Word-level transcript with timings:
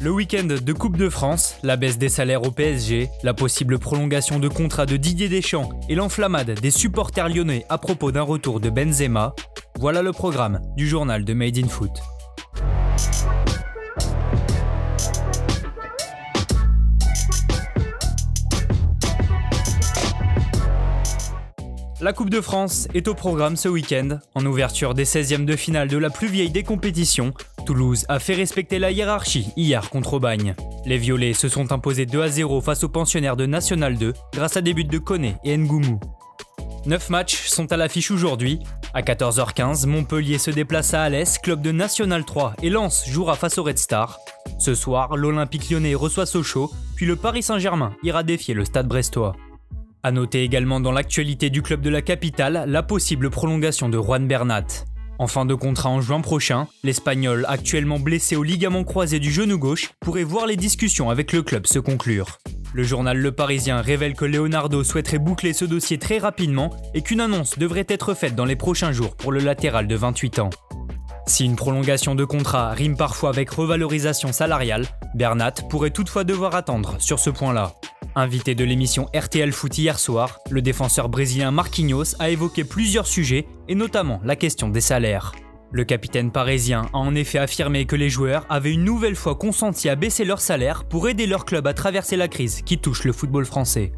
Le 0.00 0.12
week-end 0.12 0.44
de 0.44 0.72
Coupe 0.72 0.96
de 0.96 1.08
France, 1.08 1.56
la 1.64 1.76
baisse 1.76 1.98
des 1.98 2.08
salaires 2.08 2.44
au 2.44 2.52
PSG, 2.52 3.10
la 3.24 3.34
possible 3.34 3.80
prolongation 3.80 4.38
de 4.38 4.46
contrat 4.46 4.86
de 4.86 4.96
Didier 4.96 5.28
Deschamps 5.28 5.70
et 5.88 5.96
l'enflammade 5.96 6.52
des 6.60 6.70
supporters 6.70 7.28
lyonnais 7.28 7.66
à 7.68 7.78
propos 7.78 8.12
d'un 8.12 8.22
retour 8.22 8.60
de 8.60 8.70
Benzema, 8.70 9.34
voilà 9.76 10.02
le 10.02 10.12
programme 10.12 10.60
du 10.76 10.86
journal 10.86 11.24
de 11.24 11.34
Made 11.34 11.58
in 11.58 11.66
Foot. 11.66 11.90
La 22.00 22.12
Coupe 22.12 22.30
de 22.30 22.40
France 22.40 22.86
est 22.94 23.08
au 23.08 23.14
programme 23.14 23.56
ce 23.56 23.68
week-end. 23.68 24.20
En 24.36 24.46
ouverture 24.46 24.94
des 24.94 25.04
16e 25.04 25.44
de 25.44 25.56
finale 25.56 25.88
de 25.88 25.98
la 25.98 26.10
plus 26.10 26.28
vieille 26.28 26.50
des 26.50 26.62
compétitions, 26.62 27.34
Toulouse 27.68 28.06
a 28.08 28.18
fait 28.18 28.32
respecter 28.32 28.78
la 28.78 28.92
hiérarchie 28.92 29.52
hier 29.54 29.90
contre 29.90 30.14
Aubagne. 30.14 30.54
Les 30.86 30.96
Violets 30.96 31.34
se 31.34 31.50
sont 31.50 31.70
imposés 31.70 32.06
2 32.06 32.22
à 32.22 32.28
0 32.28 32.62
face 32.62 32.82
aux 32.82 32.88
pensionnaires 32.88 33.36
de 33.36 33.44
National 33.44 33.98
2 33.98 34.14
grâce 34.32 34.56
à 34.56 34.62
des 34.62 34.72
buts 34.72 34.84
de 34.84 34.96
Koné 34.96 35.34
et 35.44 35.54
Ngoumou. 35.54 36.00
9 36.86 37.10
matchs 37.10 37.46
sont 37.46 37.70
à 37.70 37.76
l'affiche 37.76 38.10
aujourd'hui. 38.10 38.58
À 38.94 39.02
14h15, 39.02 39.86
Montpellier 39.86 40.38
se 40.38 40.50
déplace 40.50 40.94
à 40.94 41.02
Alès, 41.02 41.36
club 41.36 41.60
de 41.60 41.70
National 41.70 42.24
3, 42.24 42.54
et 42.62 42.70
Lens 42.70 43.04
jouera 43.06 43.36
face 43.36 43.58
au 43.58 43.64
Red 43.64 43.76
Star. 43.76 44.18
Ce 44.58 44.74
soir, 44.74 45.18
l'Olympique 45.18 45.68
lyonnais 45.68 45.94
reçoit 45.94 46.24
Sochaux, 46.24 46.72
puis 46.96 47.04
le 47.04 47.16
Paris 47.16 47.42
Saint-Germain 47.42 47.92
ira 48.02 48.22
défier 48.22 48.54
le 48.54 48.64
stade 48.64 48.88
brestois. 48.88 49.36
A 50.02 50.10
noter 50.10 50.42
également 50.42 50.80
dans 50.80 50.92
l'actualité 50.92 51.50
du 51.50 51.60
club 51.60 51.82
de 51.82 51.90
la 51.90 52.00
capitale 52.00 52.64
la 52.66 52.82
possible 52.82 53.28
prolongation 53.28 53.90
de 53.90 53.98
Juan 53.98 54.26
Bernat. 54.26 54.86
En 55.18 55.26
fin 55.26 55.44
de 55.44 55.54
contrat 55.54 55.90
en 55.90 56.00
juin 56.00 56.20
prochain, 56.20 56.68
l'Espagnol, 56.84 57.44
actuellement 57.48 57.98
blessé 57.98 58.36
au 58.36 58.44
ligament 58.44 58.84
croisé 58.84 59.18
du 59.18 59.32
genou 59.32 59.58
gauche, 59.58 59.90
pourrait 60.00 60.22
voir 60.22 60.46
les 60.46 60.54
discussions 60.54 61.10
avec 61.10 61.32
le 61.32 61.42
club 61.42 61.66
se 61.66 61.80
conclure. 61.80 62.38
Le 62.72 62.84
journal 62.84 63.18
Le 63.18 63.32
Parisien 63.32 63.80
révèle 63.80 64.14
que 64.14 64.24
Leonardo 64.24 64.84
souhaiterait 64.84 65.18
boucler 65.18 65.52
ce 65.52 65.64
dossier 65.64 65.98
très 65.98 66.18
rapidement 66.18 66.70
et 66.94 67.02
qu'une 67.02 67.20
annonce 67.20 67.58
devrait 67.58 67.86
être 67.88 68.14
faite 68.14 68.36
dans 68.36 68.44
les 68.44 68.54
prochains 68.54 68.92
jours 68.92 69.16
pour 69.16 69.32
le 69.32 69.40
latéral 69.40 69.88
de 69.88 69.96
28 69.96 70.38
ans. 70.38 70.50
Si 71.26 71.44
une 71.44 71.56
prolongation 71.56 72.14
de 72.14 72.24
contrat 72.24 72.70
rime 72.70 72.96
parfois 72.96 73.30
avec 73.30 73.50
revalorisation 73.50 74.32
salariale, 74.32 74.86
Bernat 75.14 75.52
pourrait 75.68 75.90
toutefois 75.90 76.24
devoir 76.24 76.54
attendre 76.54 76.96
sur 77.00 77.18
ce 77.18 77.30
point-là. 77.30 77.74
Invité 78.18 78.56
de 78.56 78.64
l'émission 78.64 79.06
RTL 79.14 79.52
Foot 79.52 79.78
hier 79.78 79.96
soir, 79.96 80.40
le 80.50 80.60
défenseur 80.60 81.08
brésilien 81.08 81.52
Marquinhos 81.52 82.16
a 82.18 82.30
évoqué 82.30 82.64
plusieurs 82.64 83.06
sujets 83.06 83.46
et 83.68 83.76
notamment 83.76 84.20
la 84.24 84.34
question 84.34 84.70
des 84.70 84.80
salaires. 84.80 85.30
Le 85.70 85.84
capitaine 85.84 86.32
parisien 86.32 86.86
a 86.92 86.98
en 86.98 87.14
effet 87.14 87.38
affirmé 87.38 87.84
que 87.84 87.94
les 87.94 88.10
joueurs 88.10 88.44
avaient 88.48 88.72
une 88.72 88.82
nouvelle 88.82 89.14
fois 89.14 89.36
consenti 89.36 89.88
à 89.88 89.94
baisser 89.94 90.24
leur 90.24 90.40
salaire 90.40 90.82
pour 90.82 91.08
aider 91.08 91.28
leur 91.28 91.44
club 91.44 91.68
à 91.68 91.74
traverser 91.74 92.16
la 92.16 92.26
crise 92.26 92.62
qui 92.62 92.78
touche 92.78 93.04
le 93.04 93.12
football 93.12 93.46
français. 93.46 93.92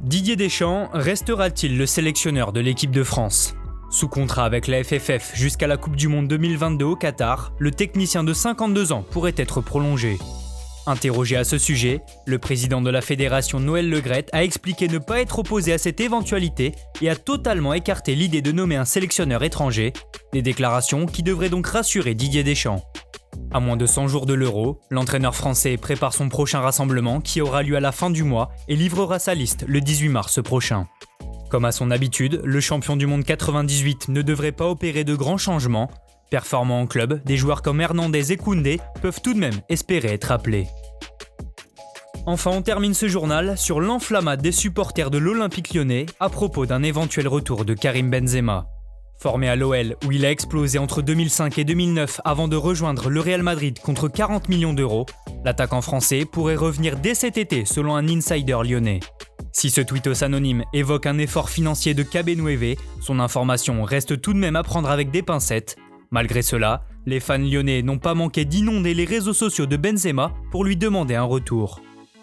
Didier 0.00 0.36
Deschamps 0.36 0.88
restera-t-il 0.94 1.76
le 1.76 1.84
sélectionneur 1.84 2.50
de 2.50 2.60
l'équipe 2.60 2.92
de 2.92 3.04
France? 3.04 3.56
Sous 3.90 4.08
contrat 4.08 4.46
avec 4.46 4.68
la 4.68 4.82
FFF 4.82 5.32
jusqu'à 5.34 5.66
la 5.66 5.76
Coupe 5.76 5.96
du 5.96 6.08
Monde 6.08 6.28
2022 6.28 6.86
au 6.86 6.96
Qatar, 6.96 7.52
le 7.58 7.72
technicien 7.72 8.24
de 8.24 8.32
52 8.32 8.92
ans 8.92 9.04
pourrait 9.10 9.34
être 9.36 9.60
prolongé. 9.60 10.16
Interrogé 10.86 11.36
à 11.36 11.44
ce 11.44 11.58
sujet, 11.58 12.00
le 12.26 12.38
président 12.38 12.80
de 12.80 12.90
la 12.90 13.02
fédération 13.02 13.60
Noël 13.60 13.88
Legrette 13.88 14.30
a 14.32 14.42
expliqué 14.42 14.88
ne 14.88 14.98
pas 14.98 15.20
être 15.20 15.38
opposé 15.40 15.72
à 15.72 15.78
cette 15.78 16.00
éventualité 16.00 16.72
et 17.02 17.10
a 17.10 17.16
totalement 17.16 17.74
écarté 17.74 18.14
l'idée 18.14 18.42
de 18.42 18.50
nommer 18.50 18.76
un 18.76 18.84
sélectionneur 18.84 19.42
étranger, 19.44 19.92
des 20.32 20.42
déclarations 20.42 21.06
qui 21.06 21.22
devraient 21.22 21.50
donc 21.50 21.66
rassurer 21.66 22.14
Didier 22.14 22.44
Deschamps. 22.44 22.82
À 23.52 23.60
moins 23.60 23.76
de 23.76 23.86
100 23.86 24.08
jours 24.08 24.26
de 24.26 24.34
l'Euro, 24.34 24.80
l'entraîneur 24.90 25.34
français 25.34 25.76
prépare 25.76 26.14
son 26.14 26.28
prochain 26.28 26.60
rassemblement 26.60 27.20
qui 27.20 27.40
aura 27.40 27.62
lieu 27.62 27.76
à 27.76 27.80
la 27.80 27.92
fin 27.92 28.10
du 28.10 28.22
mois 28.22 28.50
et 28.68 28.76
livrera 28.76 29.18
sa 29.18 29.34
liste 29.34 29.64
le 29.66 29.80
18 29.80 30.08
mars 30.08 30.42
prochain. 30.42 30.86
Comme 31.50 31.64
à 31.64 31.72
son 31.72 31.90
habitude, 31.90 32.40
le 32.44 32.60
champion 32.60 32.96
du 32.96 33.06
monde 33.06 33.24
98 33.24 34.08
ne 34.08 34.22
devrait 34.22 34.52
pas 34.52 34.68
opérer 34.68 35.02
de 35.02 35.16
grands 35.16 35.36
changements. 35.36 35.90
Performant 36.30 36.80
en 36.80 36.86
club, 36.86 37.20
des 37.24 37.36
joueurs 37.36 37.60
comme 37.60 37.80
Hernandez 37.80 38.32
et 38.32 38.36
Koundé 38.36 38.80
peuvent 39.02 39.20
tout 39.20 39.34
de 39.34 39.38
même 39.40 39.60
espérer 39.68 40.12
être 40.12 40.30
appelés. 40.30 40.68
Enfin, 42.26 42.52
on 42.52 42.62
termine 42.62 42.94
ce 42.94 43.08
journal 43.08 43.58
sur 43.58 43.80
l'enflammade 43.80 44.40
des 44.40 44.52
supporters 44.52 45.10
de 45.10 45.18
l'Olympique 45.18 45.74
lyonnais 45.74 46.06
à 46.20 46.28
propos 46.28 46.66
d'un 46.66 46.84
éventuel 46.84 47.26
retour 47.26 47.64
de 47.64 47.74
Karim 47.74 48.10
Benzema. 48.10 48.66
Formé 49.18 49.48
à 49.48 49.56
l'OL, 49.56 49.96
où 50.06 50.12
il 50.12 50.24
a 50.24 50.30
explosé 50.30 50.78
entre 50.78 51.02
2005 51.02 51.58
et 51.58 51.64
2009 51.64 52.20
avant 52.24 52.46
de 52.46 52.56
rejoindre 52.56 53.10
le 53.10 53.20
Real 53.20 53.42
Madrid 53.42 53.78
contre 53.80 54.08
40 54.08 54.48
millions 54.48 54.72
d'euros, 54.72 55.06
l'attaquant 55.44 55.82
français 55.82 56.24
pourrait 56.24 56.56
revenir 56.56 56.96
dès 56.96 57.14
cet 57.14 57.38
été 57.38 57.64
selon 57.64 57.96
un 57.96 58.08
insider 58.08 58.58
lyonnais. 58.64 59.00
Si 59.52 59.68
ce 59.68 59.80
tweetos 59.80 60.22
anonyme 60.22 60.64
évoque 60.72 61.06
un 61.06 61.18
effort 61.18 61.50
financier 61.50 61.92
de 61.92 62.04
KB 62.04 62.30
son 63.02 63.18
information 63.18 63.82
reste 63.82 64.20
tout 64.20 64.32
de 64.32 64.38
même 64.38 64.56
à 64.56 64.62
prendre 64.62 64.88
avec 64.88 65.10
des 65.10 65.22
pincettes. 65.22 65.76
Malgré 66.12 66.42
cela, 66.42 66.82
les 67.06 67.20
fans 67.20 67.38
lyonnais 67.38 67.82
n'ont 67.82 67.98
pas 67.98 68.14
manqué 68.14 68.44
d'inonder 68.44 68.94
les 68.94 69.04
réseaux 69.04 69.32
sociaux 69.32 69.66
de 69.66 69.76
Benzema 69.76 70.32
pour 70.50 70.64
lui 70.64 70.76
demander 70.76 71.14
un 71.14 71.22
retour. 71.22 71.80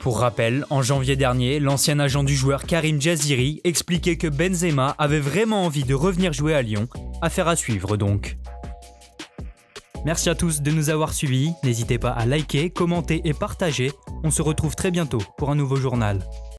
Pour 0.00 0.18
rappel, 0.20 0.64
en 0.70 0.82
janvier 0.82 1.14
dernier, 1.14 1.60
l'ancien 1.60 2.00
agent 2.00 2.24
du 2.24 2.34
joueur 2.34 2.64
Karim 2.64 3.00
Jaziri 3.00 3.60
expliquait 3.62 4.16
que 4.16 4.26
Benzema 4.26 4.96
avait 4.98 5.20
vraiment 5.20 5.64
envie 5.64 5.84
de 5.84 5.94
revenir 5.94 6.32
jouer 6.32 6.54
à 6.54 6.62
Lyon. 6.62 6.88
Affaire 7.22 7.46
à 7.46 7.54
suivre 7.54 7.96
donc. 7.96 8.36
Merci 10.04 10.28
à 10.28 10.34
tous 10.34 10.60
de 10.62 10.70
nous 10.70 10.90
avoir 10.90 11.12
suivis. 11.12 11.52
N'hésitez 11.62 11.98
pas 11.98 12.10
à 12.10 12.26
liker, 12.26 12.70
commenter 12.70 13.20
et 13.24 13.34
partager. 13.34 13.92
On 14.24 14.30
se 14.30 14.42
retrouve 14.42 14.74
très 14.74 14.90
bientôt 14.90 15.22
pour 15.36 15.50
un 15.50 15.54
nouveau 15.54 15.76
journal. 15.76 16.20